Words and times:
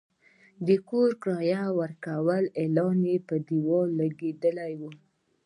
د 0.65 0.69
کور 0.89 1.09
د 1.15 1.19
کرایې 1.23 1.63
ورکولو 1.81 2.51
اعلان 2.61 2.97
پر 3.27 3.37
دېوال 3.47 3.87
لګېدلی 4.01 4.71
و. 4.79 4.81